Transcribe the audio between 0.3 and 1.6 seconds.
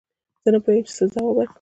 زه نه پوهېږم چې څه جواب ورکړم